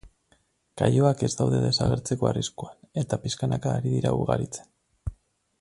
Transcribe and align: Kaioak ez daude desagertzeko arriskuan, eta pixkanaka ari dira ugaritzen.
Kaioak 0.81 1.21
ez 1.27 1.29
daude 1.41 1.59
desagertzeko 1.65 2.31
arriskuan, 2.31 2.75
eta 3.05 3.23
pixkanaka 3.27 3.77
ari 3.81 3.97
dira 3.99 4.19
ugaritzen. 4.23 4.77